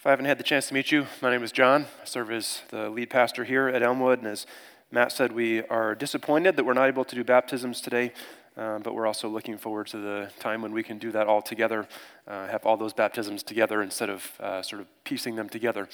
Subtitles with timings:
[0.00, 1.84] If I haven't had the chance to meet you, my name is John.
[2.00, 4.20] I serve as the lead pastor here at Elmwood.
[4.20, 4.46] And as
[4.90, 8.14] Matt said, we are disappointed that we're not able to do baptisms today,
[8.56, 11.42] uh, but we're also looking forward to the time when we can do that all
[11.42, 11.86] together,
[12.26, 15.86] uh, have all those baptisms together instead of uh, sort of piecing them together.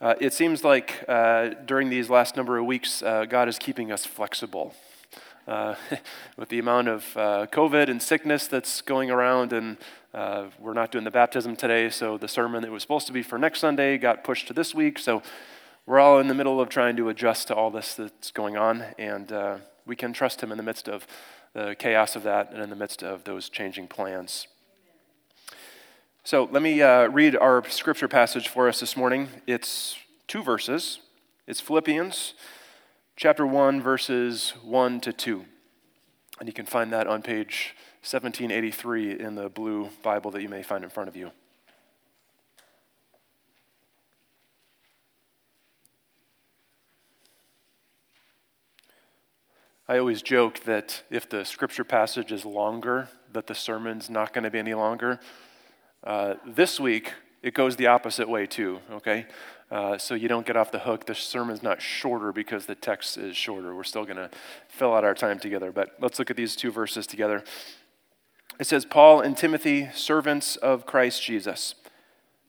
[0.00, 3.90] Uh, it seems like uh, during these last number of weeks, uh, God is keeping
[3.90, 4.72] us flexible.
[6.36, 9.76] with the amount of COVID and sickness that's going around and
[10.16, 13.22] uh, we're not doing the baptism today, so the sermon that was supposed to be
[13.22, 14.98] for next Sunday got pushed to this week.
[14.98, 15.22] So
[15.84, 18.82] we're all in the middle of trying to adjust to all this that's going on,
[18.98, 21.06] and uh, we can trust Him in the midst of
[21.52, 24.48] the chaos of that and in the midst of those changing plans.
[26.24, 29.28] So let me uh, read our scripture passage for us this morning.
[29.46, 29.98] It's
[30.28, 30.98] two verses.
[31.46, 32.32] It's Philippians
[33.16, 35.44] chapter 1, verses 1 to 2.
[36.40, 37.74] And you can find that on page
[38.06, 41.32] 1783 in the blue Bible that you may find in front of you.
[49.88, 54.44] I always joke that if the scripture passage is longer, that the sermon's not going
[54.44, 55.18] to be any longer.
[56.04, 59.26] Uh, this week, it goes the opposite way, too, okay?
[59.68, 61.06] Uh, so you don't get off the hook.
[61.06, 63.74] The sermon's not shorter because the text is shorter.
[63.74, 64.30] We're still going to
[64.68, 65.72] fill out our time together.
[65.72, 67.42] But let's look at these two verses together.
[68.58, 71.74] It says, Paul and Timothy, servants of Christ Jesus,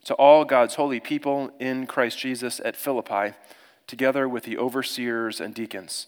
[0.05, 3.35] to all God's holy people in Christ Jesus at Philippi,
[3.87, 6.07] together with the overseers and deacons.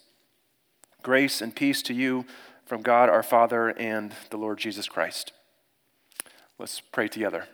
[1.04, 2.26] Grace and peace to you
[2.66, 5.34] from God our Father and the Lord Jesus Christ.
[6.58, 7.46] Let's pray together.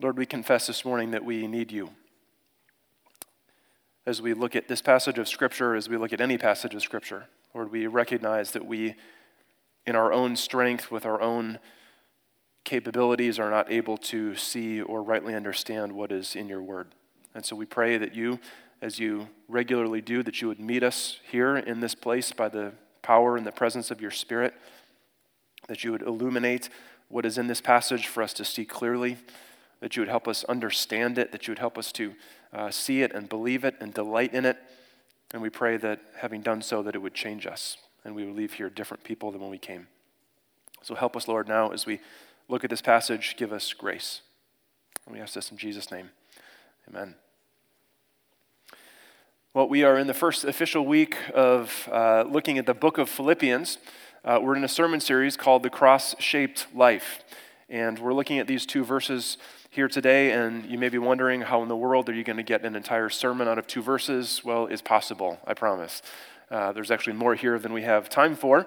[0.00, 1.90] Lord, we confess this morning that we need you
[4.06, 6.82] as we look at this passage of Scripture, as we look at any passage of
[6.82, 7.26] Scripture.
[7.54, 8.94] Lord, we recognize that we,
[9.86, 11.58] in our own strength, with our own
[12.64, 16.88] capabilities, are not able to see or rightly understand what is in your word.
[17.34, 18.40] And so we pray that you,
[18.80, 22.72] as you regularly do, that you would meet us here in this place by the
[23.02, 24.54] power and the presence of your Spirit,
[25.68, 26.68] that you would illuminate
[27.08, 29.16] what is in this passage for us to see clearly,
[29.80, 32.14] that you would help us understand it, that you would help us to
[32.52, 34.58] uh, see it and believe it and delight in it.
[35.32, 38.36] And we pray that having done so, that it would change us and we would
[38.36, 39.86] leave here different people than when we came.
[40.82, 42.00] So help us, Lord, now as we
[42.48, 44.20] look at this passage, give us grace.
[45.06, 46.10] And we ask this in Jesus' name.
[46.88, 47.14] Amen.
[49.54, 53.08] Well, we are in the first official week of uh, looking at the book of
[53.08, 53.78] Philippians.
[54.24, 57.22] Uh, we're in a sermon series called The Cross Shaped Life.
[57.68, 59.38] And we're looking at these two verses
[59.72, 62.42] here today, and you may be wondering how in the world are you going to
[62.42, 64.42] get an entire sermon out of two verses?
[64.44, 66.02] Well, it's possible, I promise.
[66.50, 68.66] Uh, there's actually more here than we have time for.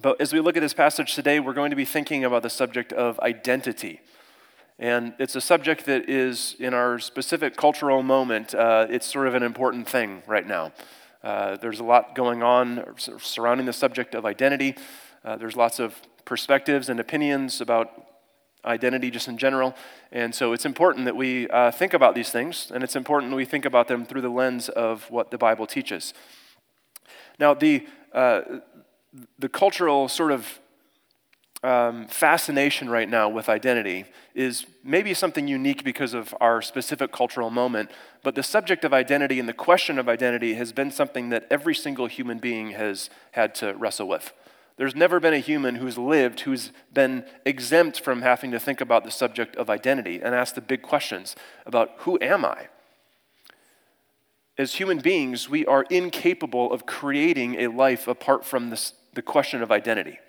[0.00, 2.48] But as we look at this passage today, we're going to be thinking about the
[2.48, 4.00] subject of identity.
[4.78, 9.34] And it's a subject that is, in our specific cultural moment, uh, it's sort of
[9.34, 10.72] an important thing right now.
[11.22, 14.74] Uh, there's a lot going on surrounding the subject of identity.
[15.22, 18.07] Uh, there's lots of perspectives and opinions about
[18.64, 19.74] identity just in general.
[20.12, 23.36] And so it's important that we uh, think about these things, and it's important that
[23.36, 26.14] we think about them through the lens of what the Bible teaches.
[27.38, 28.42] Now, the, uh,
[29.38, 30.60] the cultural sort of
[31.62, 34.04] um, fascination right now with identity
[34.34, 37.90] is maybe something unique because of our specific cultural moment,
[38.22, 41.74] but the subject of identity and the question of identity has been something that every
[41.74, 44.32] single human being has had to wrestle with.
[44.78, 49.02] There's never been a human who's lived who's been exempt from having to think about
[49.02, 51.34] the subject of identity and ask the big questions
[51.66, 52.68] about who am I?
[54.56, 59.62] As human beings, we are incapable of creating a life apart from this, the question
[59.62, 60.20] of identity.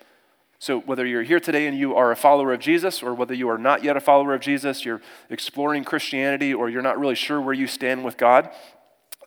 [0.58, 3.48] So, whether you're here today and you are a follower of Jesus, or whether you
[3.48, 5.00] are not yet a follower of Jesus, you're
[5.30, 8.50] exploring Christianity, or you're not really sure where you stand with God,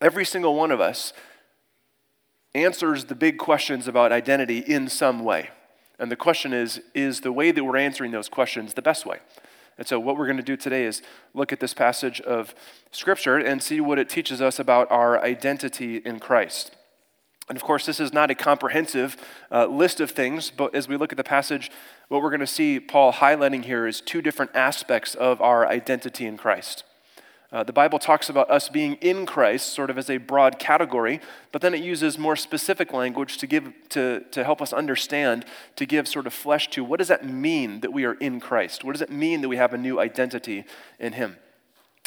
[0.02, 1.12] every single one of us
[2.56, 5.50] answers the big questions about identity in some way.
[6.00, 9.20] And the question is is the way that we're answering those questions the best way?
[9.78, 11.02] And so, what we're going to do today is
[11.34, 12.54] look at this passage of
[12.92, 16.76] Scripture and see what it teaches us about our identity in Christ.
[17.50, 19.18] And of course, this is not a comprehensive
[19.52, 21.72] uh, list of things, but as we look at the passage,
[22.08, 26.26] what we're going to see Paul highlighting here is two different aspects of our identity
[26.26, 26.84] in Christ.
[27.54, 31.22] Uh, the Bible talks about us being in Christ sort of as a broad category,
[31.52, 35.46] but then it uses more specific language to, give, to, to help us understand,
[35.76, 38.84] to give sort of flesh to what does that mean that we are in Christ?
[38.84, 40.66] What does it mean that we have a new identity
[41.00, 41.38] in Him?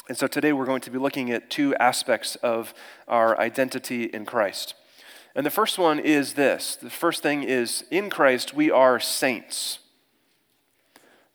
[0.09, 2.73] And so today we're going to be looking at two aspects of
[3.07, 4.73] our identity in Christ.
[5.33, 9.79] And the first one is this the first thing is in Christ we are saints.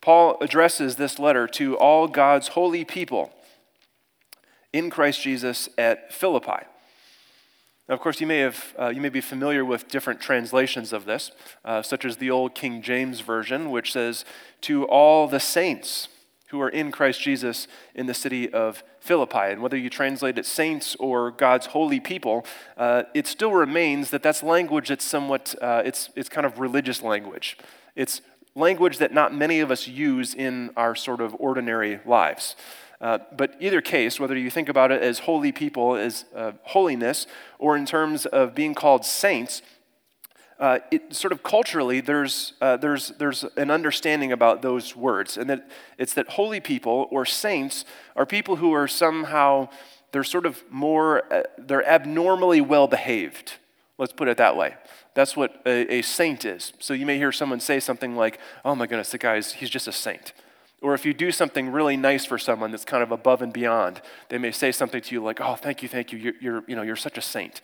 [0.02, 3.32] Paul addresses this letter to all God's holy people
[4.72, 6.66] in Christ Jesus at Philippi.
[7.88, 11.04] Now, of course, you may, have, uh, you may be familiar with different translations of
[11.04, 11.32] this,
[11.64, 14.24] uh, such as the old King James Version, which says,
[14.62, 16.08] To all the saints
[16.52, 19.38] who are in Christ Jesus in the city of Philippi.
[19.38, 22.44] And whether you translate it saints or God's holy people,
[22.76, 27.02] uh, it still remains that that's language that's somewhat, uh, it's, it's kind of religious
[27.02, 27.56] language.
[27.96, 28.20] It's
[28.54, 32.54] language that not many of us use in our sort of ordinary lives.
[33.02, 37.26] Uh, but either case, whether you think about it as holy people, as uh, holiness,
[37.58, 39.60] or in terms of being called saints,
[40.60, 45.50] uh, it sort of culturally, there's, uh, there's, there's an understanding about those words, and
[45.50, 45.68] that
[45.98, 47.84] it's that holy people or saints
[48.14, 49.68] are people who are somehow,
[50.12, 53.54] they're sort of more, uh, they're abnormally well behaved.
[53.98, 54.76] Let's put it that way.
[55.14, 56.72] That's what a, a, saint is.
[56.78, 59.88] So you may hear someone say something like, oh my goodness, the guy's, he's just
[59.88, 60.32] a saint.
[60.82, 64.02] Or if you do something really nice for someone that's kind of above and beyond,
[64.28, 66.76] they may say something to you like, oh, thank you, thank you, you're, you're you
[66.76, 67.60] know, you're such a saint.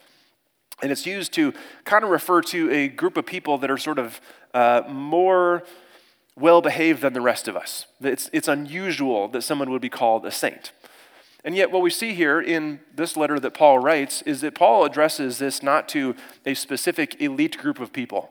[0.81, 1.53] And it's used to
[1.85, 4.21] kind of refer to a group of people that are sort of
[4.55, 5.65] uh, more
[6.39, 7.87] well behaved than the rest of us.
[8.01, 10.71] It's, it's unusual that someone would be called a saint.
[11.45, 14.85] And yet, what we see here in this letter that Paul writes is that Paul
[14.85, 18.31] addresses this not to a specific elite group of people.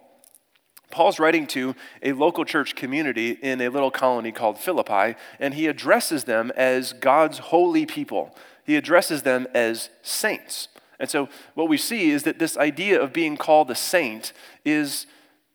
[0.89, 5.68] Paul's writing to a local church community in a little colony called Philippi, and he
[5.68, 8.36] addresses them as God's holy people.
[8.63, 10.69] He addresses them as saints.
[11.00, 14.34] And so, what we see is that this idea of being called a saint
[14.66, 15.06] is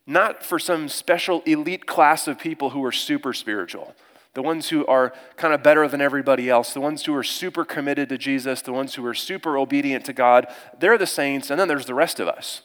[0.07, 3.95] not for some special elite class of people who are super spiritual,
[4.35, 7.65] the ones who are kind of better than everybody else, the ones who are super
[7.65, 10.47] committed to Jesus, the ones who are super obedient to God.
[10.79, 12.63] They're the saints, and then there's the rest of us.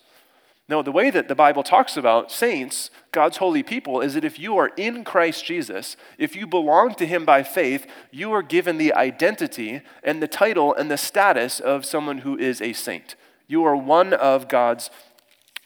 [0.70, 4.38] No, the way that the Bible talks about saints, God's holy people, is that if
[4.38, 8.78] you are in Christ Jesus, if you belong to Him by faith, you are given
[8.78, 13.16] the identity and the title and the status of someone who is a saint.
[13.48, 14.90] You are one of God's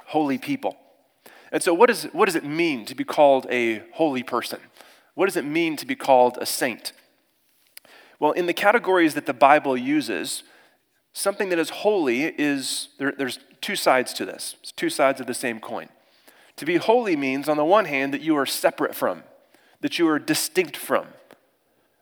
[0.07, 0.77] holy people.
[1.51, 4.59] And so, what, is, what does it mean to be called a holy person?
[5.15, 6.93] What does it mean to be called a saint?
[8.19, 10.43] Well, in the categories that the Bible uses,
[11.13, 14.55] something that is holy is there, there's two sides to this.
[14.61, 15.89] It's two sides of the same coin.
[16.57, 19.23] To be holy means, on the one hand, that you are separate from,
[19.81, 21.07] that you are distinct from.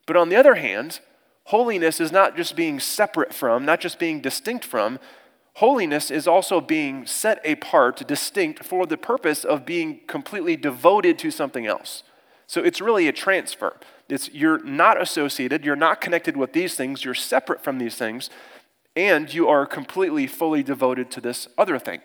[0.06, 1.00] But on the other hand,
[1.46, 5.00] holiness is not just being separate from, not just being distinct from.
[5.56, 11.32] Holiness is also being set apart, distinct, for the purpose of being completely devoted to
[11.32, 12.04] something else.
[12.48, 13.78] So it's really a transfer.
[14.10, 18.32] It's, you're not associated, you're not connected with these things, you're separate from these things,
[18.96, 22.02] and you are completely, fully devoted to this other thing.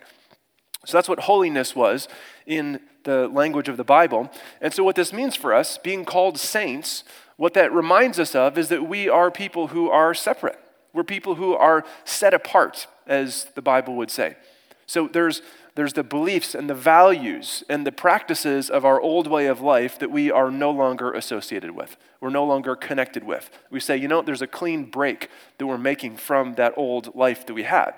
[0.85, 2.07] So that's what holiness was
[2.45, 4.29] in the language of the Bible.
[4.61, 7.03] And so, what this means for us, being called saints,
[7.37, 10.59] what that reminds us of is that we are people who are separate.
[10.93, 14.37] We're people who are set apart, as the Bible would say.
[14.85, 15.41] So, there's
[15.75, 19.99] there's the beliefs and the values and the practices of our old way of life
[19.99, 21.97] that we are no longer associated with.
[22.21, 23.49] We're no longer connected with.
[23.69, 27.45] We say, you know, there's a clean break that we're making from that old life
[27.45, 27.91] that we had.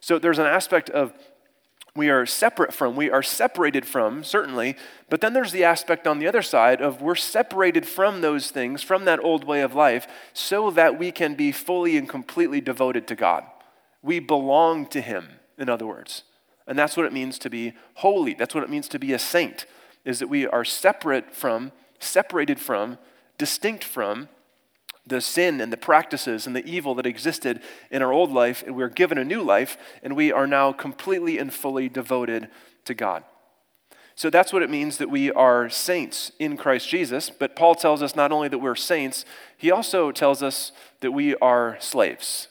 [0.00, 1.12] So there's an aspect of
[1.94, 4.76] we are separate from, we are separated from, certainly,
[5.10, 8.82] but then there's the aspect on the other side of we're separated from those things,
[8.82, 13.06] from that old way of life, so that we can be fully and completely devoted
[13.08, 13.44] to God.
[14.02, 16.22] We belong to Him, in other words.
[16.70, 18.32] And that's what it means to be holy.
[18.32, 19.66] That's what it means to be a saint,
[20.04, 22.96] is that we are separate from, separated from,
[23.38, 24.28] distinct from
[25.04, 27.60] the sin and the practices and the evil that existed
[27.90, 31.38] in our old life, and we're given a new life, and we are now completely
[31.38, 32.48] and fully devoted
[32.84, 33.24] to God.
[34.14, 37.30] So that's what it means that we are saints in Christ Jesus.
[37.30, 39.24] But Paul tells us not only that we're saints,
[39.56, 42.46] he also tells us that we are slaves.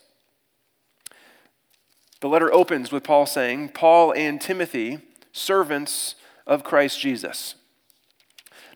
[2.22, 5.00] The letter opens with Paul saying, Paul and Timothy,
[5.32, 7.56] servants of Christ Jesus.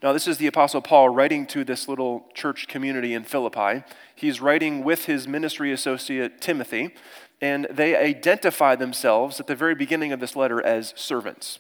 [0.02, 3.84] Now, this is the Apostle Paul writing to this little church community in Philippi.
[4.16, 6.94] He's writing with his ministry associate Timothy,
[7.42, 11.60] and they identify themselves at the very beginning of this letter as servants.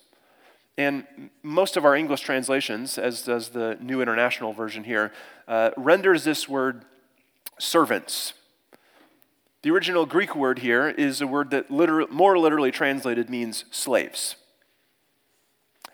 [0.78, 1.06] And
[1.42, 5.12] most of our English translations, as does the New International Version here,
[5.48, 6.86] uh, renders this word
[7.60, 8.34] servants.
[9.64, 14.36] The original Greek word here is a word that liter- more literally translated means slaves.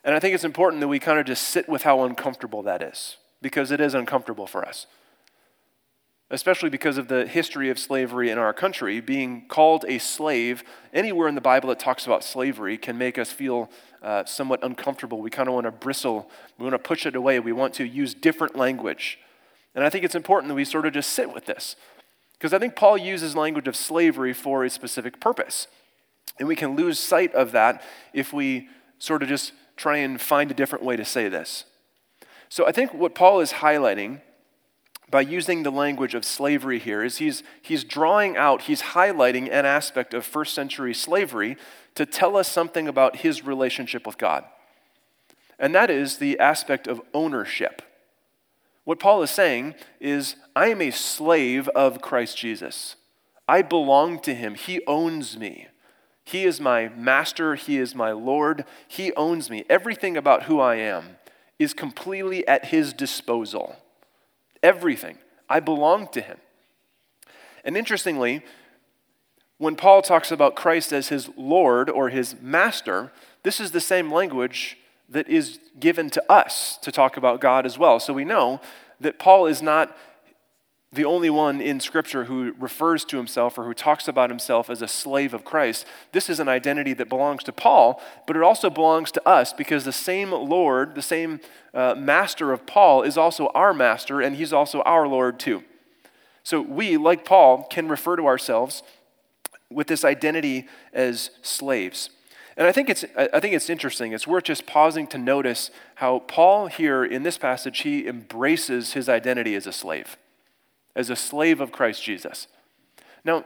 [0.04, 2.82] And I think it's important that we kind of just sit with how uncomfortable that
[2.82, 4.88] is, because it is uncomfortable for us.
[6.32, 9.00] Especially because of the history of slavery in our country.
[9.02, 13.32] Being called a slave, anywhere in the Bible that talks about slavery, can make us
[13.32, 13.70] feel
[14.02, 15.22] uh, somewhat uncomfortable.
[15.22, 16.30] We kind of want to bristle.
[16.58, 17.40] We want to push it away.
[17.40, 19.20] We want to use different language.
[19.76, 21.76] And I think it's important that we sort of just sit with this.
[22.40, 25.68] Because I think Paul uses language of slavery for a specific purpose.
[26.40, 30.50] And we can lose sight of that if we sort of just try and find
[30.50, 31.66] a different way to say this.
[32.48, 34.22] So I think what Paul is highlighting
[35.12, 39.66] by using the language of slavery here is he's, he's drawing out, he's highlighting an
[39.66, 41.58] aspect of first century slavery
[41.96, 44.46] to tell us something about his relationship with God.
[45.58, 47.82] And that is the aspect of ownership.
[48.84, 52.96] What Paul is saying is, I am a slave of Christ Jesus.
[53.48, 54.56] I belong to him.
[54.56, 55.68] He owns me.
[56.24, 57.56] He is my master.
[57.56, 58.66] He is my Lord.
[58.88, 59.66] He owns me.
[59.70, 61.18] Everything about who I am
[61.58, 63.76] is completely at his disposal.
[64.62, 65.18] Everything.
[65.50, 66.38] I belong to him.
[67.64, 68.44] And interestingly,
[69.58, 73.12] when Paul talks about Christ as his Lord or his master,
[73.44, 74.78] this is the same language
[75.10, 78.00] that is given to us to talk about God as well.
[78.00, 78.62] So we know
[79.00, 79.96] that Paul is not
[80.92, 84.82] the only one in Scripture who refers to himself or who talks about himself as
[84.82, 85.86] a slave of Christ.
[86.14, 89.86] This is an identity that belongs to Paul, but it also belongs to us because
[89.86, 91.42] the same Lord, the same
[91.76, 95.64] uh, master of Paul, is also our master, and he's also our Lord too.
[96.44, 98.82] So we, like Paul, can refer to ourselves
[99.70, 102.10] with this identity as slaves.
[102.60, 104.12] And I think it's, I think it's interesting.
[104.12, 109.08] It's worth just pausing to notice how Paul here in this passage, he embraces his
[109.08, 110.18] identity as a slave,
[110.94, 112.48] as a slave of Christ Jesus.
[113.24, 113.46] Now,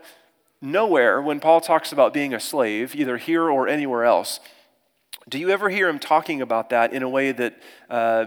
[0.64, 4.40] nowhere when Paul talks about being a slave, either here or anywhere else,
[5.30, 8.26] do you ever hear him talking about that in a way that uh,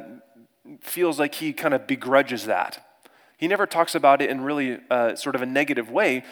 [0.80, 3.02] feels like he kind of begrudges that?
[3.38, 6.22] He never talks about it in really uh, sort of a negative way.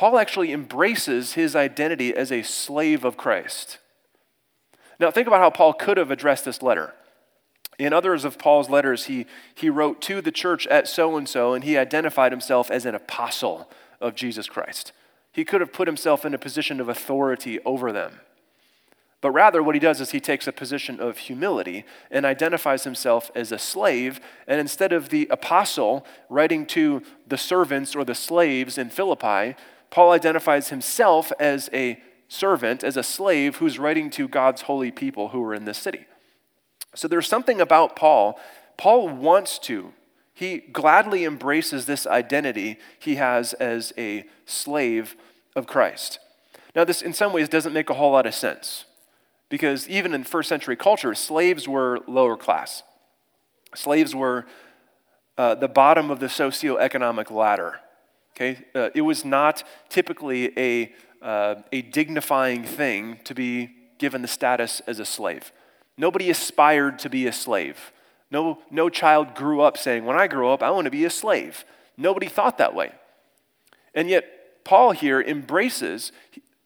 [0.00, 3.76] Paul actually embraces his identity as a slave of Christ.
[4.98, 6.94] Now, think about how Paul could have addressed this letter.
[7.78, 11.52] In others of Paul's letters, he, he wrote to the church at so and so,
[11.52, 14.92] and he identified himself as an apostle of Jesus Christ.
[15.32, 18.20] He could have put himself in a position of authority over them.
[19.20, 23.30] But rather, what he does is he takes a position of humility and identifies himself
[23.34, 24.18] as a slave.
[24.46, 29.56] And instead of the apostle writing to the servants or the slaves in Philippi,
[29.90, 35.28] Paul identifies himself as a servant, as a slave who's writing to God's holy people
[35.28, 36.06] who are in this city.
[36.94, 38.38] So there's something about Paul.
[38.76, 39.92] Paul wants to,
[40.32, 45.16] he gladly embraces this identity he has as a slave
[45.56, 46.18] of Christ.
[46.74, 48.84] Now, this in some ways doesn't make a whole lot of sense
[49.48, 52.84] because even in first century culture, slaves were lower class.
[53.74, 54.46] Slaves were
[55.36, 57.80] uh, the bottom of the socioeconomic ladder.
[58.40, 58.64] Okay?
[58.74, 64.80] Uh, it was not typically a, uh, a dignifying thing to be given the status
[64.86, 65.52] as a slave.
[65.98, 67.92] Nobody aspired to be a slave.
[68.30, 71.10] No, no child grew up saying, When I grow up, I want to be a
[71.10, 71.66] slave.
[71.98, 72.92] Nobody thought that way.
[73.94, 76.10] And yet, Paul here embraces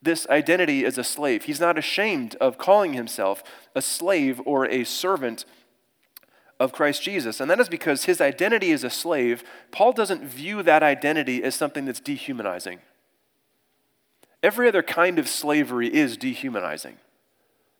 [0.01, 1.45] this identity as a slave.
[1.45, 3.43] He's not ashamed of calling himself
[3.75, 5.45] a slave or a servant
[6.65, 7.41] of Christ Jesus.
[7.41, 11.55] And that is because his identity as a slave, Paul doesn't view that identity as
[11.55, 12.81] something that's dehumanizing.
[14.43, 16.97] Every other kind of slavery is dehumanizing.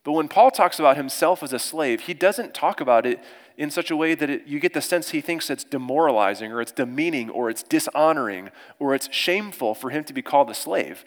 [0.05, 3.21] But when Paul talks about himself as a slave, he doesn't talk about it
[3.57, 6.61] in such a way that it, you get the sense he thinks it's demoralizing or
[6.61, 11.05] it's demeaning or it's dishonoring or it's shameful for him to be called a slave.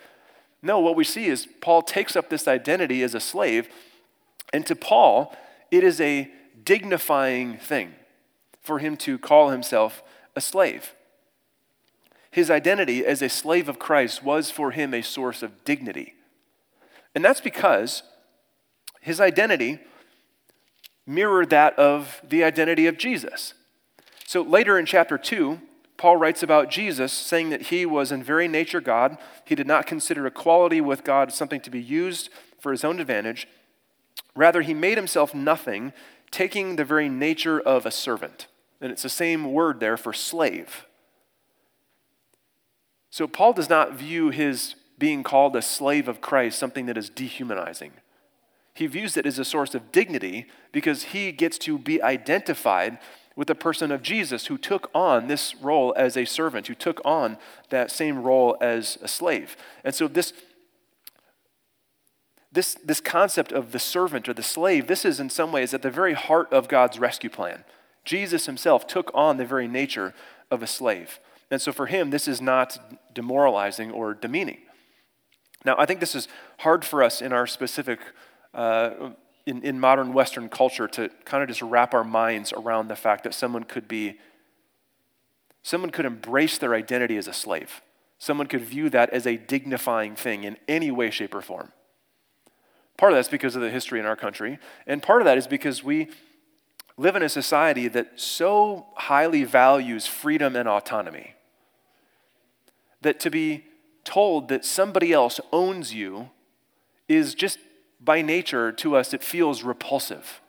[0.64, 3.70] No, what we see is Paul takes up this identity as a slave,
[4.52, 5.36] and to Paul,
[5.70, 6.32] it is a
[6.68, 7.94] dignifying thing
[8.62, 10.04] for him to call himself
[10.36, 10.94] a slave.
[12.30, 16.16] His identity as a slave of Christ was for him a source of dignity.
[17.16, 18.04] And that's because
[19.00, 19.80] his identity
[21.06, 23.54] mirrored that of the identity of Jesus.
[24.26, 25.62] So later in chapter 2,
[25.96, 29.18] Paul writes about Jesus, saying that he was in very nature God.
[29.46, 33.48] He did not consider equality with God something to be used for his own advantage.
[34.36, 35.94] Rather, he made himself nothing
[36.32, 38.48] taking the very nature of a servant.
[38.82, 40.86] And it's the same word there for slave.
[43.10, 47.10] So Paul does not view his being called a slave of Christ something that is
[47.10, 47.94] dehumanizing.
[48.74, 53.00] He views it as a source of dignity because he gets to be identified
[53.36, 57.00] with the person of Jesus who took on this role as a servant, who took
[57.06, 57.38] on
[57.70, 59.56] that same role as a slave.
[59.84, 60.34] And so this
[62.52, 65.82] this, this concept of the servant or the slave, this is in some ways at
[65.82, 67.64] the very heart of God's rescue plan.
[68.06, 70.14] Jesus himself took on the very nature
[70.50, 71.20] of a slave.
[71.52, 72.78] And so for him, this is not
[73.14, 74.60] demoralizing or demeaning.
[75.66, 76.28] Now, I think this is
[76.60, 78.00] hard for us in our specific
[78.54, 79.12] uh,
[79.48, 83.24] in, in modern Western culture to kind of just wrap our minds around the fact
[83.24, 84.20] that someone could be,
[85.64, 87.82] someone could embrace their identity as a slave.
[88.20, 91.72] Someone could view that as a dignifying thing in any way, shape, or form.
[92.98, 95.48] Part of that's because of the history in our country, and part of that is
[95.48, 96.10] because we
[96.98, 101.36] live in a society that so highly values freedom and autonomy
[103.02, 103.64] that to be
[104.04, 106.30] told that somebody else owns you
[107.08, 107.60] is just
[108.00, 110.42] by nature to us, it feels repulsive.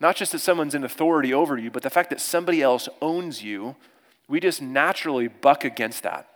[0.00, 3.42] Not just that someone's in authority over you, but the fact that somebody else owns
[3.42, 3.76] you,
[4.28, 6.28] we just naturally buck against that.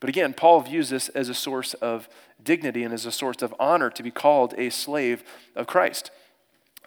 [0.00, 2.08] But again, Paul views this as a source of
[2.42, 5.24] dignity and as a source of honor to be called a slave
[5.54, 6.10] of Christ.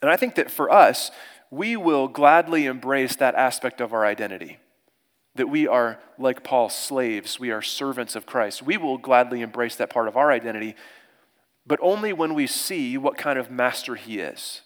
[0.02, 1.12] And I think that for us,
[1.52, 4.58] we will gladly embrace that aspect of our identity.
[5.36, 7.40] That we are, like Paul, slaves.
[7.40, 8.64] We are servants of Christ.
[8.64, 10.76] We will gladly embrace that part of our identity,
[11.66, 14.62] but only when we see what kind of master he is.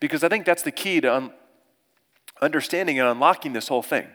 [0.00, 1.32] Because I think that's the key to un-
[2.40, 4.08] understanding and unlocking this whole thing.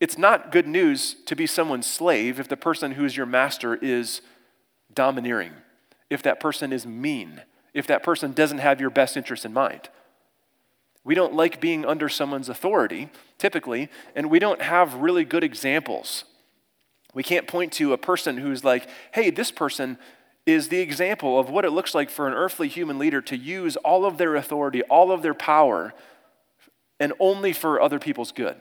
[0.00, 3.74] It's not good news to be someone's slave if the person who is your master
[3.76, 4.20] is
[4.98, 5.52] domineering,
[6.10, 9.88] if that person is mean, if that person doesn't have your best interest in mind.
[11.04, 16.24] We don't like being under someone's authority, typically, and we don't have really good examples.
[17.14, 19.98] We can't point to a person who's like, hey, this person
[20.46, 23.76] is the example of what it looks like for an earthly human leader to use
[23.76, 25.94] all of their authority, all of their power,
[26.98, 28.56] and only for other people's good.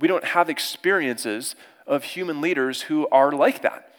[0.00, 1.54] We don't have experiences
[1.86, 3.92] of human leaders who are like that.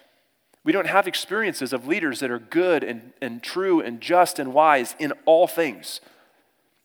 [0.68, 4.54] We don't have experiences of leaders that are good and, and true and just and
[4.54, 6.02] wise in all things.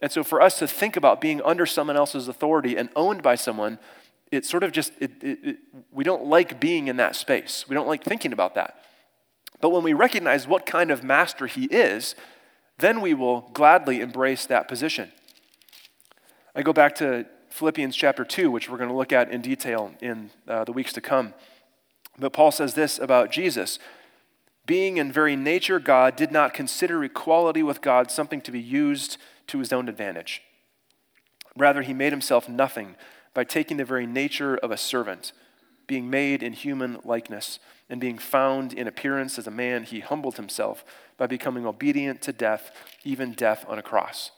[0.00, 3.34] And so for us to think about being under someone else's authority and owned by
[3.34, 3.80] someone,
[4.30, 5.56] it sort of just, it, it, it,
[5.90, 7.64] we don't like being in that space.
[7.68, 8.84] We don't like thinking about that.
[9.60, 12.14] But when we recognize what kind of master he is,
[12.78, 15.10] then we will gladly embrace that position.
[16.54, 19.90] I go back to Philippians chapter 2, which we're going to look at in detail
[20.00, 21.34] in uh, the weeks to come.
[22.18, 23.78] But Paul says this about Jesus
[24.66, 29.16] being in very nature God, did not consider equality with God something to be used
[29.48, 30.42] to his own advantage.
[31.56, 32.96] Rather, he made himself nothing
[33.34, 35.32] by taking the very nature of a servant,
[35.86, 37.58] being made in human likeness,
[37.90, 40.84] and being found in appearance as a man, he humbled himself
[41.18, 42.70] by becoming obedient to death,
[43.04, 44.30] even death on a cross.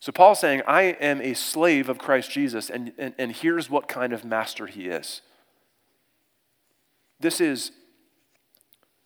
[0.00, 3.86] So Paul's saying, I am a slave of Christ Jesus, and, and, and here's what
[3.86, 5.20] kind of master he is.
[7.20, 7.72] This is,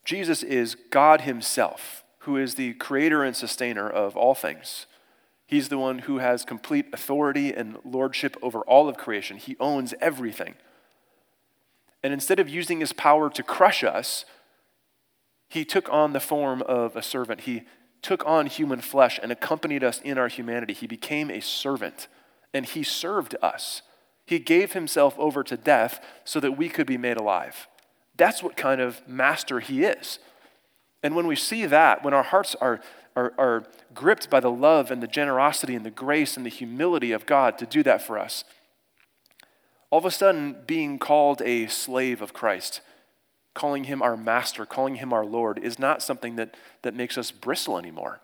[0.04, 4.86] Jesus is God himself, who is the creator and sustainer of all things.
[5.46, 9.36] He's the one who has complete authority and lordship over all of creation.
[9.36, 10.54] He owns everything.
[12.02, 14.24] And instead of using his power to crush us,
[15.48, 17.42] he took on the form of a servant.
[17.42, 17.64] He
[18.00, 20.72] took on human flesh and accompanied us in our humanity.
[20.72, 22.08] He became a servant
[22.54, 23.82] and he served us.
[24.24, 27.66] He gave himself over to death so that we could be made alive.
[28.20, 30.18] That's what kind of master he is.
[31.02, 32.82] And when we see that, when our hearts are,
[33.16, 37.12] are, are gripped by the love and the generosity and the grace and the humility
[37.12, 38.44] of God to do that for us,
[39.88, 42.82] all of a sudden being called a slave of Christ
[43.54, 47.30] calling him our master, calling him our Lord, is not something that, that makes us
[47.30, 48.20] bristle anymore.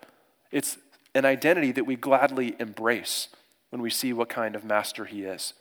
[0.53, 0.77] It's
[1.15, 3.29] an identity that we gladly embrace
[3.71, 5.55] when we see what kind of master he is.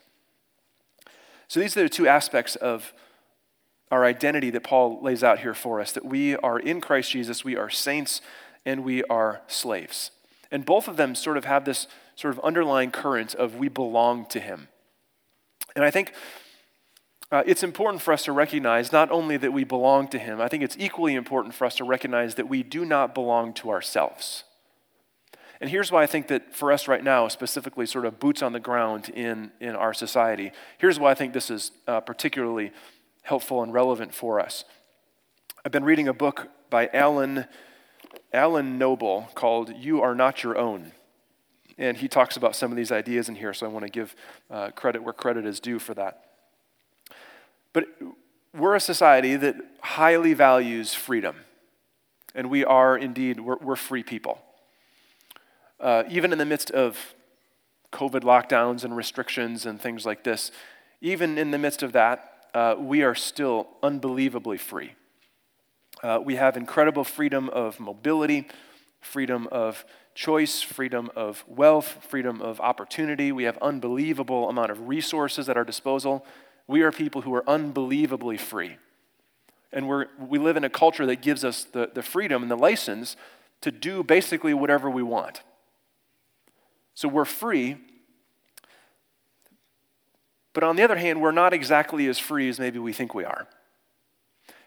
[1.48, 2.94] So these are the two aspects of
[3.92, 7.44] our identity that Paul lays out here for us that we are in Christ Jesus,
[7.44, 8.22] we are saints,
[8.66, 10.12] and we are slaves.
[10.52, 14.26] And both of them sort of have this sort of underlying current of we belong
[14.28, 14.70] to him.
[15.76, 16.14] And I think
[17.32, 20.48] uh, it's important for us to recognize not only that we belong to Him, I
[20.48, 24.44] think it's equally important for us to recognize that we do not belong to ourselves.
[25.60, 28.54] And here's why I think that for us right now, specifically sort of boots on
[28.54, 32.72] the ground in, in our society, here's why I think this is uh, particularly
[33.26, 34.66] helpful and relevant for us.
[35.66, 37.46] I've been reading a book by Alan,
[38.32, 40.92] Alan Noble called You Are Not Your Own.
[41.80, 44.16] And he talks about some of these ideas in here, so I want to give
[44.52, 46.24] uh, credit where credit is due for that.
[47.74, 47.86] But
[48.54, 51.38] we're a society that highly values freedom.
[52.36, 54.40] And we are indeed, we're, we're free people.
[55.80, 57.16] Uh, even in the midst of
[57.92, 60.52] COVID lockdowns and restrictions and things like this,
[61.02, 64.94] even in the midst of that, uh, we are still unbelievably free.
[66.02, 68.48] Uh, we have incredible freedom of mobility,
[69.02, 73.32] freedom of choice, freedom of wealth, freedom of opportunity.
[73.32, 76.26] We have unbelievable amount of resources at our disposal
[76.68, 78.78] we are people who are unbelievably free.
[79.72, 82.56] And we're, we live in a culture that gives us the, the freedom and the
[82.56, 83.16] license
[83.62, 85.42] to do basically whatever we want.
[86.94, 87.78] So we're free,
[90.56, 93.26] but on the other hand, we're not exactly as free as maybe we think we
[93.26, 93.48] are.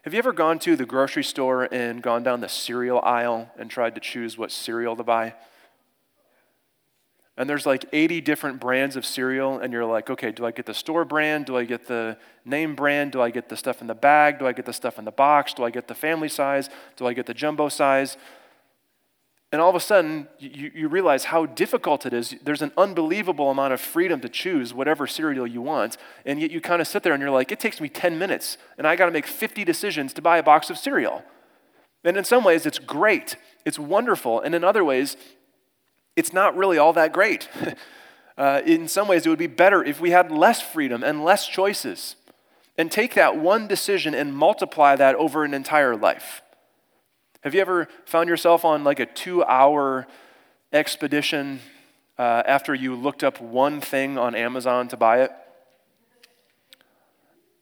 [0.03, 3.69] Have you ever gone to the grocery store and gone down the cereal aisle and
[3.69, 5.35] tried to choose what cereal to buy?
[7.37, 10.67] And there's like 80 different brands of cereal, and you're like, okay, do I get
[10.67, 11.47] the store brand?
[11.47, 13.13] Do I get the name brand?
[13.13, 14.39] Do I get the stuff in the bag?
[14.39, 15.55] Do I get the stuff in the box?
[15.55, 16.69] Do I get the family size?
[16.97, 18.17] Do I get the jumbo size?
[19.51, 22.35] And all of a sudden, you, you realize how difficult it is.
[22.43, 25.97] There's an unbelievable amount of freedom to choose whatever cereal you want.
[26.27, 28.59] And yet you kind of sit there and you're like, it takes me 10 minutes,
[28.77, 31.23] and I got to make 50 decisions to buy a box of cereal.
[32.05, 34.41] And in some ways, it's great, it's wonderful.
[34.41, 35.17] And in other ways,
[36.15, 37.49] it's not really all that great.
[38.39, 41.49] uh, in some ways, it would be better if we had less freedom and less
[41.49, 42.17] choices.
[42.77, 46.43] And take that one decision and multiply that over an entire life.
[47.43, 50.09] Have you ever found yourself on like a two hour
[50.73, 51.61] expedition
[52.19, 55.31] uh, after you looked up one thing on Amazon to buy it?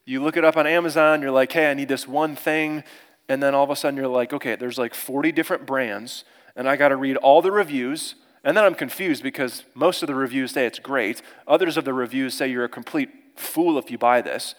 [0.06, 2.84] You look it up on Amazon, you're like, hey, I need this one thing.
[3.28, 6.68] And then all of a sudden you're like, okay, there's like 40 different brands, and
[6.68, 8.14] I got to read all the reviews.
[8.44, 11.20] And then I'm confused because most of the reviews say it's great.
[11.48, 14.54] Others of the reviews say you're a complete fool if you buy this.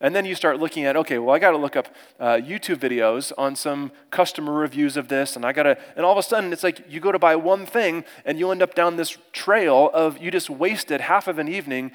[0.00, 1.88] And then you start looking at, okay, well, I got to look up
[2.20, 6.12] uh, YouTube videos on some customer reviews of this, and I got to, and all
[6.12, 8.74] of a sudden it's like you go to buy one thing, and you end up
[8.74, 11.90] down this trail of you just wasted half of an evening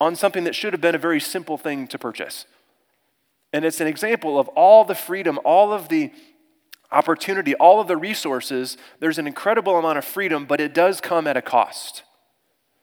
[0.00, 2.46] on something that should have been a very simple thing to purchase.
[3.52, 6.10] And it's an example of all the freedom, all of the
[6.90, 8.78] opportunity, all of the resources.
[8.98, 12.02] There's an incredible amount of freedom, but it does come at a cost.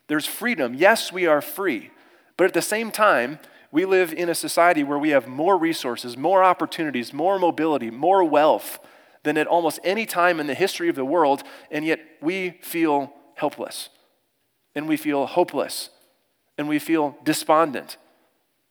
[0.07, 0.75] There's freedom.
[0.75, 1.89] Yes, we are free.
[2.37, 3.39] But at the same time,
[3.71, 8.23] we live in a society where we have more resources, more opportunities, more mobility, more
[8.23, 8.79] wealth
[9.23, 13.11] than at almost any time in the history of the world, and yet we feel
[13.35, 13.89] helpless,
[14.75, 15.89] and we feel hopeless,
[16.57, 17.97] and we feel despondent.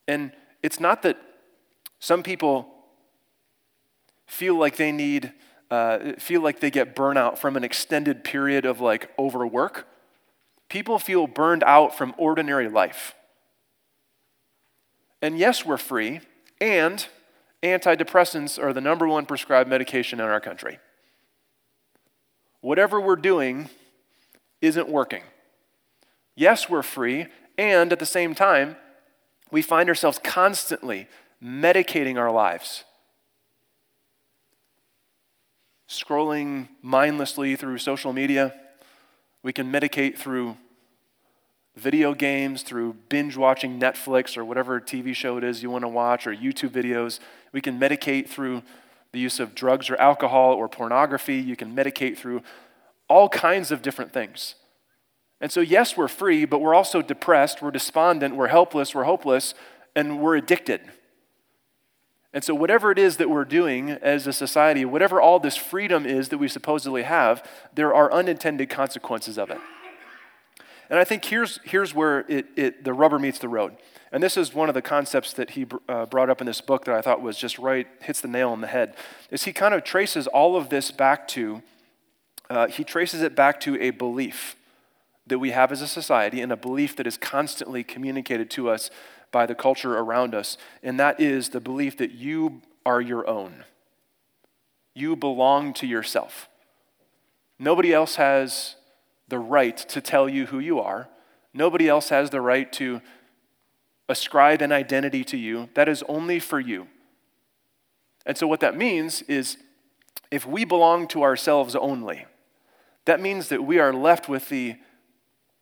[0.08, 0.32] And
[0.62, 1.18] it's not that
[1.98, 2.68] some people
[4.26, 5.32] feel like they need,
[5.70, 9.86] uh, feel like they get burnout from an extended period of like overwork.
[10.68, 13.14] People feel burned out from ordinary life.
[15.22, 16.20] And yes, we're free,
[16.60, 17.06] and
[17.62, 20.78] antidepressants are the number one prescribed medication in our country.
[22.60, 23.70] Whatever we're doing
[24.60, 25.22] isn't working.
[26.34, 27.26] Yes, we're free,
[27.56, 28.76] and at the same time,
[29.50, 31.08] we find ourselves constantly
[31.42, 32.84] medicating our lives.
[35.88, 38.52] Scrolling mindlessly through social media,
[39.42, 40.56] we can medicate through
[41.76, 45.88] video games, through binge watching Netflix or whatever TV show it is you want to
[45.88, 47.20] watch, or YouTube videos.
[47.52, 48.62] We can medicate through
[49.12, 51.36] the use of drugs or alcohol or pornography.
[51.36, 52.42] You can medicate through
[53.08, 54.54] all kinds of different things.
[55.40, 59.54] And so, yes, we're free, but we're also depressed, we're despondent, we're helpless, we're hopeless,
[59.94, 60.80] and we're addicted.
[62.32, 66.06] And so, whatever it is that we're doing as a society, whatever all this freedom
[66.06, 69.58] is that we supposedly have, there are unintended consequences of it.
[70.88, 73.76] And I think here's, here's where it, it, the rubber meets the road.
[74.12, 76.84] And this is one of the concepts that he uh, brought up in this book
[76.84, 78.94] that I thought was just right, hits the nail on the head,
[79.30, 81.62] is he kind of traces all of this back to,
[82.48, 84.56] uh, he traces it back to a belief
[85.26, 88.90] that we have as a society and a belief that is constantly communicated to us
[89.32, 90.56] by the culture around us.
[90.84, 93.64] And that is the belief that you are your own.
[94.94, 96.48] You belong to yourself.
[97.58, 98.75] Nobody else has
[99.28, 101.08] the right to tell you who you are.
[101.52, 103.00] Nobody else has the right to
[104.08, 105.68] ascribe an identity to you.
[105.74, 106.88] That is only for you.
[108.24, 109.56] And so, what that means is
[110.30, 112.26] if we belong to ourselves only,
[113.04, 114.76] that means that we are left with the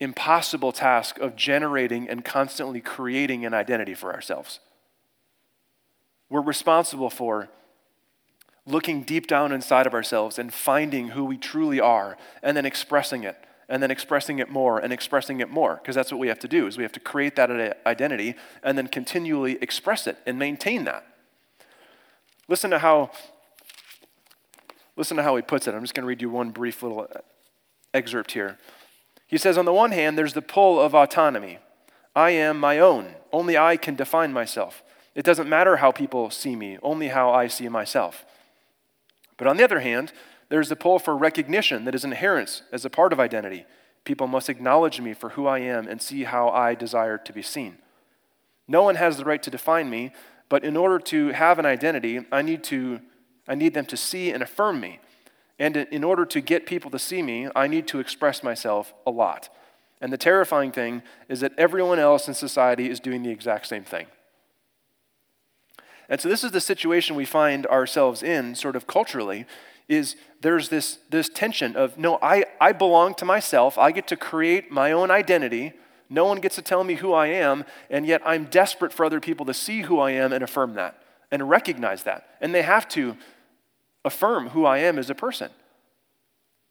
[0.01, 4.61] impossible task of generating and constantly creating an identity for ourselves.
[6.29, 7.49] We're responsible for
[8.67, 13.23] looking deep down inside of ourselves and finding who we truly are and then expressing
[13.25, 13.37] it
[13.69, 16.49] and then expressing it more and expressing it more because that's what we have to
[16.49, 20.85] do is we have to create that identity and then continually express it and maintain
[20.85, 21.07] that.
[22.49, 23.11] Listen to how
[24.97, 25.75] listen to how he puts it.
[25.75, 27.09] I'm just going to read you one brief little
[27.93, 28.59] excerpt here.
[29.27, 31.59] He says on the one hand there's the pull of autonomy.
[32.15, 33.15] I am my own.
[33.33, 34.83] Only i can define myself.
[35.15, 38.25] It doesn't matter how people see me only how i see myself.
[39.37, 40.13] But on the other hand
[40.55, 43.67] there's the pull for recognition that is inherent as a part of identity.
[44.05, 47.43] People must acknowledge me for who I am and see how I desire to be
[47.43, 47.79] seen.
[48.69, 50.13] No one has the right to define me,
[50.49, 53.01] but in order to have an identity, I need, to,
[53.49, 55.01] I need them to see and affirm me.
[55.59, 59.11] And in order to get people to see me, I need to express myself a
[59.11, 59.49] lot.
[60.01, 63.83] And the terrifying thing is that everyone else in society is doing the exact same
[63.83, 64.07] thing.
[66.09, 69.47] And so this is the situation we find ourselves in sort of culturally
[69.89, 73.77] is there's this, this tension of no, I, I belong to myself.
[73.79, 75.73] I get to create my own identity.
[76.09, 79.21] No one gets to tell me who I am, and yet I'm desperate for other
[79.21, 82.29] people to see who I am and affirm that and recognize that.
[82.41, 83.17] And they have to
[84.05, 85.51] affirm who I am as a person.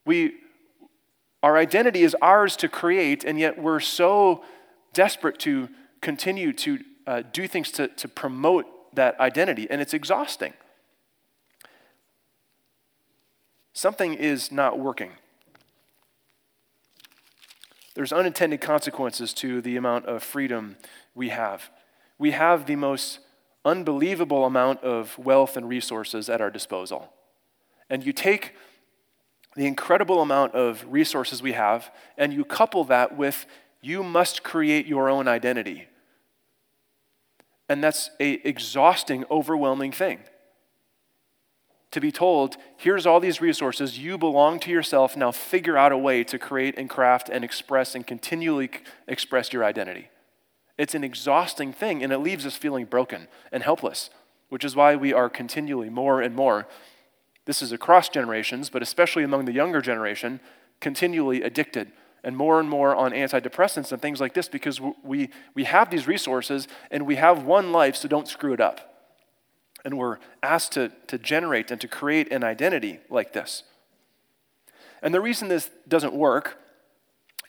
[0.06, 0.36] We,
[1.41, 4.43] our identity is ours to create, and yet we're so
[4.93, 5.69] desperate to
[6.02, 10.54] continue to uh, do things to, to promote that identity, and it's exhausting.
[13.73, 15.13] Something is not working.
[17.95, 20.77] There's unintended consequences to the amount of freedom
[21.13, 21.69] we have.
[22.17, 23.19] We have the most
[23.65, 27.13] unbelievable amount of wealth and resources at our disposal.
[27.89, 28.53] And you take
[29.55, 33.45] the incredible amount of resources we have and you couple that with
[33.81, 35.88] you must create your own identity.
[37.69, 40.19] And that's a exhausting, overwhelming thing.
[41.93, 45.97] To be told, here's all these resources, you belong to yourself, now figure out a
[45.97, 48.71] way to create and craft and express and continually
[49.08, 50.10] express your identity.
[50.75, 54.10] It's an exhausting thing, and it leaves us feeling broken and helpless,
[54.49, 56.67] which is why we are continually more and more,
[57.45, 60.39] this is across generations, but especially among the younger generation,
[60.79, 61.91] continually addicted
[62.23, 66.08] and more and more on antidepressants and things like this because we, we have these
[66.08, 68.92] resources and we have one life, so don't screw it up.
[69.86, 73.63] And we're asked to, to generate and to create an identity like this.
[75.02, 76.58] And the reason this doesn't work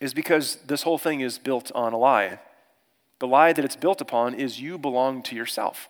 [0.00, 2.40] is because this whole thing is built on a lie.
[3.20, 5.88] The lie that it's built upon is you belong to yourself.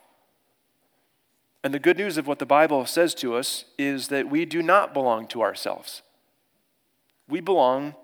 [1.63, 4.61] And the good news of what the Bible says to us is that we do
[4.61, 6.03] not belong to ourselves.
[7.27, 7.95] We belong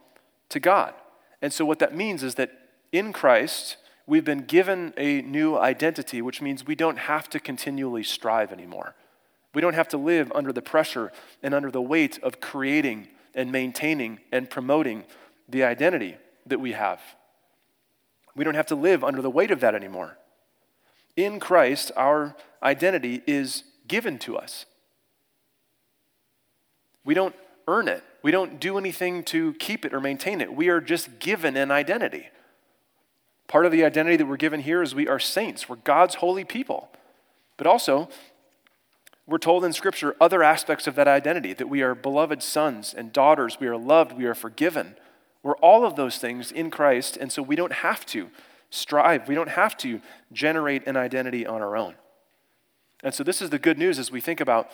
[0.50, 0.96] to God.
[1.44, 2.52] And so, what that means is that
[2.92, 3.78] in Christ,
[4.12, 8.93] we've been given a new identity, which means we don't have to continually strive anymore.
[9.54, 13.54] We don't have to live under the pressure and under the weight of creating and
[13.54, 15.06] maintaining and promoting
[15.47, 17.00] the identity that we have.
[18.36, 20.17] We don't have to live under the weight of that anymore.
[21.15, 24.65] In Christ, our identity is given to us.
[27.06, 28.04] We don't earn it.
[28.24, 30.54] We don't do anything to keep it or maintain it.
[30.54, 32.28] We are just given an identity.
[33.52, 36.46] Part of the identity that we're given here is we are saints, we're God's holy
[36.46, 36.90] people.
[37.58, 38.08] But also,
[39.28, 43.12] we're told in Scripture other aspects of that identity that we are beloved sons and
[43.12, 44.96] daughters, we are loved, we are forgiven.
[45.44, 48.30] We're all of those things in Christ, and so we don't have to
[48.70, 50.00] strive, we don't have to
[50.32, 51.96] generate an identity on our own.
[53.04, 54.72] And so, this is the good news as we think about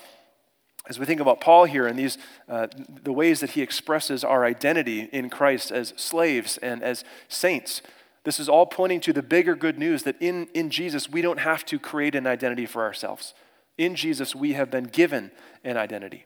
[0.88, 2.68] as we think about Paul here and these, uh,
[3.04, 7.82] the ways that he expresses our identity in Christ as slaves and as saints,
[8.28, 11.40] this is all pointing to the bigger good news that in, in Jesus, we don't
[11.40, 13.34] have to create an identity for ourselves.
[13.78, 15.32] In Jesus, we have been given
[15.63, 16.26] an identity.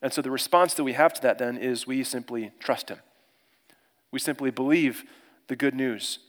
[0.00, 3.00] And so the response that we have to that then is we simply trust him.
[4.10, 5.04] We simply believe
[5.48, 6.20] the good news.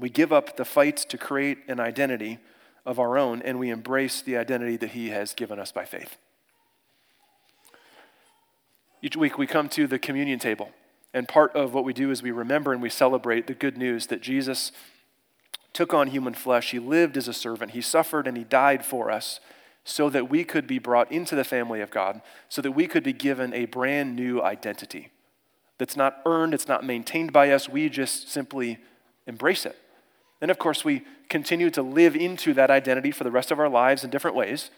[0.00, 2.38] We give up the fight to create an identity
[2.86, 6.16] of our own, and we embrace the identity that he has given us by faith.
[9.02, 10.70] Each week we come to the communion table,
[11.14, 14.08] and part of what we do is we remember and we celebrate the good news
[14.08, 14.72] that Jesus
[15.72, 16.72] took on human flesh.
[16.72, 19.38] He lived as a servant, He suffered, and He died for us
[19.84, 23.04] so that we could be brought into the family of God, so that we could
[23.04, 25.10] be given a brand new identity
[25.78, 27.68] that's not earned, it's not maintained by us.
[27.68, 28.78] We just simply
[29.26, 29.76] embrace it.
[30.40, 33.68] And of course, we continue to live into that identity for the rest of our
[33.68, 34.70] lives in different ways.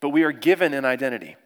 [0.00, 1.36] But we are given an identity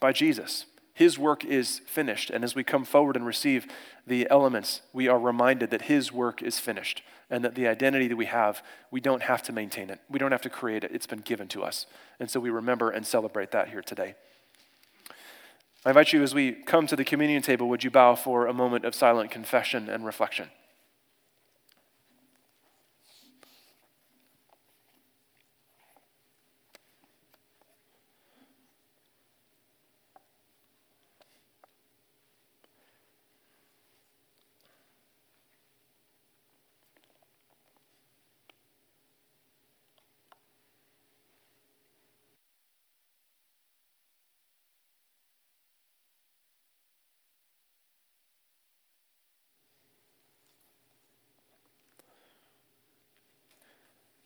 [0.00, 0.66] by Jesus.
[0.96, 2.30] His work is finished.
[2.30, 3.66] And as we come forward and receive
[4.06, 8.16] the elements, we are reminded that His work is finished and that the identity that
[8.16, 10.00] we have, we don't have to maintain it.
[10.08, 10.92] We don't have to create it.
[10.94, 11.84] It's been given to us.
[12.18, 14.14] And so we remember and celebrate that here today.
[15.84, 18.54] I invite you as we come to the communion table, would you bow for a
[18.54, 20.48] moment of silent confession and reflection?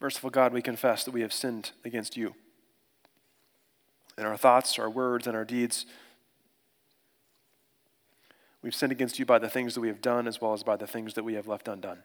[0.00, 2.34] Merciful God, we confess that we have sinned against you.
[4.18, 5.86] in our thoughts, our words, and our deeds.
[8.60, 10.76] We've sinned against you by the things that we have done as well as by
[10.76, 12.00] the things that we have left undone.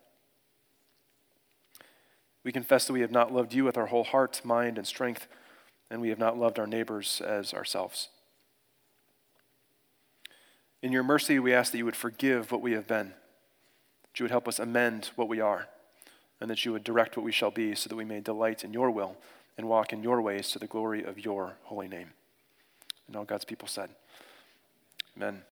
[2.46, 5.28] We confess that we have not loved you with our whole heart, mind, and strength,
[5.90, 8.10] and we have not loved our neighbors as ourselves.
[10.82, 13.08] In your mercy, we ask that you would forgive what we have been,
[14.04, 15.68] that you would help us amend what we are,
[16.42, 18.74] and that you would direct what we shall be so that we may delight in
[18.74, 19.16] your will
[19.58, 22.12] and walk in your ways to the glory of your holy name.
[23.08, 23.90] And all God's people said,
[25.16, 25.46] Amen.